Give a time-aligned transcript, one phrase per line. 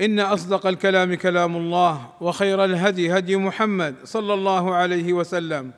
[0.00, 5.70] إن أصدق الكلام كلام الله وخير الهدي هدي محمد صلى الله عليه وسلم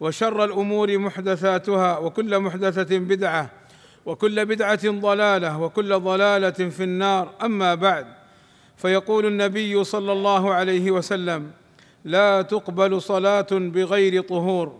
[0.00, 3.50] وشر الأمور محدثاتها وكل محدثة بدعة
[4.06, 7.34] وكل بدعة ضلالة وكل ضلالة في النار.
[7.42, 8.06] أما بعد
[8.76, 11.50] فيقول النبي صلى الله عليه وسلم
[12.04, 14.78] لا تقبل صلاة بغير طهور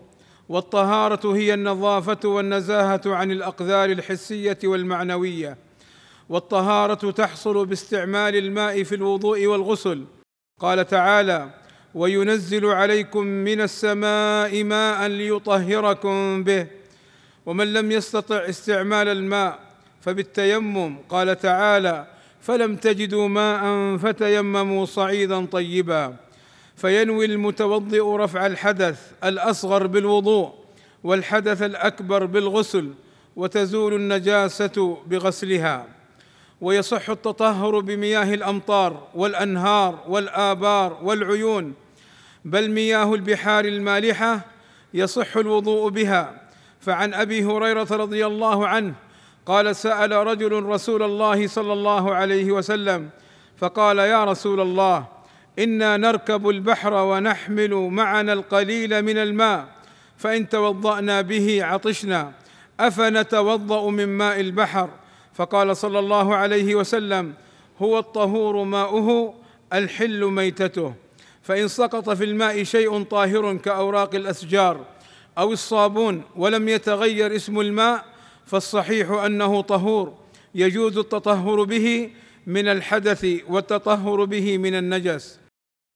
[0.49, 5.57] والطهارة هي النظافة والنزاهة عن الأقذار الحسية والمعنوية.
[6.29, 10.05] والطهارة تحصل باستعمال الماء في الوضوء والغسل.
[10.59, 11.49] قال تعالى
[11.95, 16.67] وينزل عليكم من السماء ماء ليطهركم به
[17.45, 19.59] ومن لم يستطع استعمال الماء
[20.01, 20.97] فبالتيمم.
[21.09, 22.07] قال تعالى
[22.41, 26.15] فلم تجدوا ماء فتيمموا صعيدا طيبا.
[26.75, 30.53] فينوي المتوضئ رفع الحدث الأصغر بالوضوء
[31.03, 32.93] والحدث الأكبر بالغسل
[33.35, 35.98] وتزول النجاسة بغسلها.
[36.61, 41.73] ويصح التطهر بمياه الأمطار والأنهار والآبار والعيون
[42.45, 44.41] بل مياه البحار المالحة
[44.93, 46.41] يصح الوضوء بها.
[46.81, 48.93] فعن أبي هريرة رضي الله عنه
[49.45, 53.09] قال سأل رجل رسول الله صلى الله عليه وسلم
[53.57, 55.05] فقال يا رسول الله
[55.59, 59.67] إنا نركب البحر ونحمل معنا القليل من الماء
[60.17, 62.31] فإن توضأنا به عطشنا
[62.79, 64.89] أفنتوضأ من ماء البحر؟
[65.39, 67.33] فقال صلى الله عليه وسلم
[67.81, 69.33] هو الطهور ماؤه
[69.73, 70.93] الحل ميتته.
[71.41, 74.85] فإن سقط في الماء شيء طاهر كأوراق الأشجار
[75.37, 78.05] أو الصابون ولم يتغير اسم الماء
[78.45, 80.13] فالصحيح أنه طهور.
[80.55, 82.09] يجوز التطهر به
[82.47, 85.39] من الحدث والتطهر به من النجس.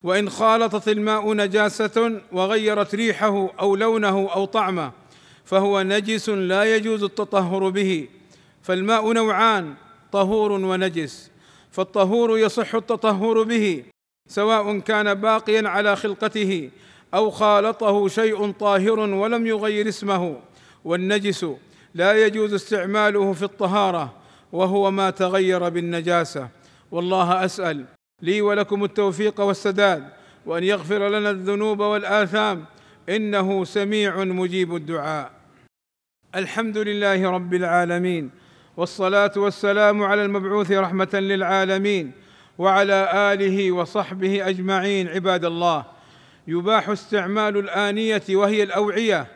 [0.03, 4.91] وإن خالطت الماء نجاسة وغيرت ريحه أو لونه أو طعمه
[5.45, 8.07] فهو نجس لا يجوز التطهر به.
[8.63, 9.73] فالماء نوعان
[10.11, 11.31] طهور ونجس.
[11.71, 13.83] فالطهور يصح التطهر به
[14.27, 16.69] سواء كان باقيا على خلقته
[17.13, 20.39] أو خالطه شيء طاهر ولم يغير اسمه.
[20.85, 21.45] والنجس
[21.95, 24.13] لا يجوز استعماله في الطهارة
[24.51, 26.49] وهو ما تغير بالنجاسة.
[26.91, 27.85] والله أسأل
[28.21, 30.09] لي ولكم التوفيق والسداد
[30.45, 32.65] وأن يغفر لنا الذنوب والآثام.
[33.09, 35.31] إنه سميع مجيب الدعاء.
[36.35, 38.42] الحمد لله رب العالمين.
[38.77, 42.11] والصلاة والسلام على المبعوث رحمة للعالمين
[42.57, 45.85] وعلى آله وصحبه أجمعين عباد الله.
[46.47, 49.27] يباح استعمال الآنية وهي الأوعية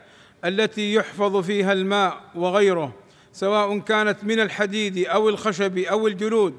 [0.45, 2.93] التي يحفظ فيها الماء وغيره
[3.33, 6.57] سواء كانت من الحديد أو الخشب أو الجلود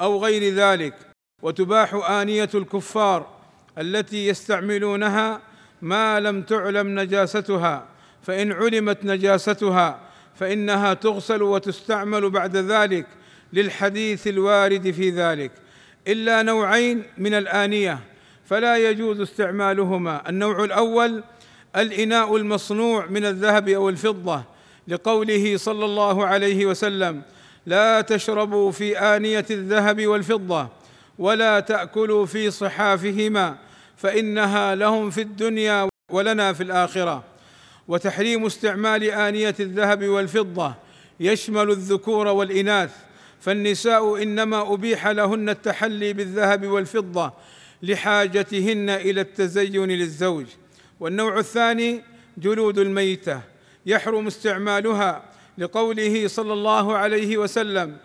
[0.00, 0.94] أو غير ذلك.
[1.42, 3.26] وتباح آنية الكفار
[3.78, 5.40] التي يستعملونها
[5.82, 7.86] ما لم تعلم نجاستها
[8.22, 13.06] فإن علمت نجاستها فإنها تغسل وتستعمل بعد ذلك
[13.52, 15.52] للحديث الوارد في ذلك.
[16.08, 17.98] إلا نوعين من الآنية
[18.44, 20.28] فلا يجوز استعمالهما.
[20.28, 21.22] النوع الأول
[21.76, 24.42] الإناء المصنوع من الذهب أو الفضة
[24.88, 27.22] لقوله صلى الله عليه وسلم
[27.66, 30.68] لا تشربوا في آنية الذهب والفضة
[31.18, 33.56] ولا تأكلوا في صحافهما
[33.96, 37.24] فإنها لهم في الدنيا ولنا في الآخرة.
[37.90, 40.74] وتحريم استعمال آنية الذهب والفضة
[41.20, 42.90] يشمل الذكور والإناث.
[43.40, 47.32] فالنساء إنما أبيح لهن التحلي بالذهب والفضة
[47.82, 50.46] لحاجتهن إلى التزين للزوج.
[51.00, 52.02] والنوع الثاني
[52.38, 53.40] جلود الميتة
[53.86, 55.22] يحرم استعمالها
[55.58, 57.96] لقوله صلى الله عليه وسلم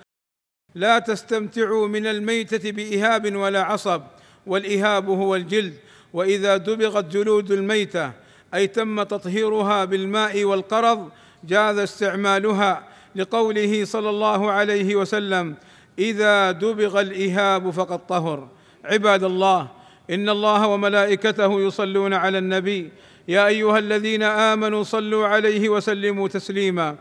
[0.75, 4.01] لا تستمتعوا من الميتة بإهاب ولا عصب
[4.45, 5.73] والإهاب هو الجلد.
[6.13, 8.24] وإذا دبغت جلود الميتة
[8.55, 11.09] أي تم تطهيرها بالماء والقرض
[11.43, 12.83] جاز استعمالها
[13.15, 15.55] لقوله صلى الله عليه وسلم
[15.99, 18.47] إذا دبغ الإهاب فقد طهر.
[18.85, 19.67] عباد الله
[20.09, 22.89] إن الله وملائكته يصلون على النبي
[23.27, 26.95] يا أيها الذين آمنوا صلوا عليه وسلموا تسليما.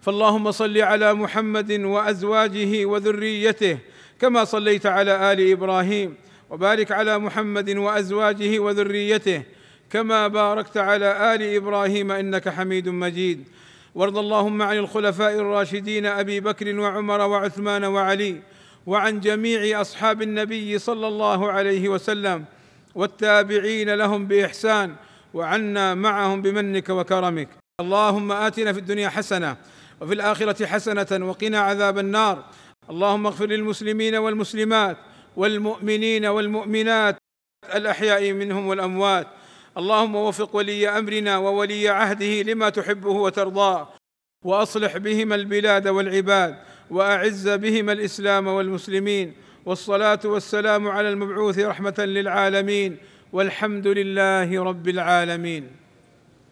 [0.00, 3.78] فاللهم صل على محمد وأزواجه وذريته
[4.20, 6.14] كما صليت على آل إبراهيم
[6.50, 9.42] وبارك على محمد وأزواجه وذريته
[9.90, 13.48] كما باركت على آل إبراهيم إنك حميد مجيد.
[13.94, 18.42] وارض اللهم عن الخلفاء الراشدين أبي بكر وعمر وعثمان وعلي
[18.86, 22.44] وعن جميع أصحاب النبي صلى الله عليه وسلم
[22.94, 24.94] والتابعين لهم بإحسان
[25.34, 27.48] وعنا معهم بمنك وكرمك.
[27.80, 29.56] اللهم آتنا في الدنيا حسنة
[30.00, 32.44] وفي الآخرة حسنة وقنا عذاب النار.
[32.90, 34.96] اللهم اغفر للمسلمين والمسلمات
[35.36, 37.16] والمؤمنين والمؤمنات
[37.74, 39.26] الأحياء منهم والأموات.
[39.78, 43.88] اللهم وفق ولي أمرنا وولي عهده لما تحبه وترضاه
[44.44, 46.56] وأصلح بهما البلاد والعباد
[46.90, 49.34] وأعز بهما الإسلام والمسلمين.
[49.66, 52.96] والصلاة والسلام على المبعوث رحمة للعالمين.
[53.32, 55.70] والحمد لله رب العالمين.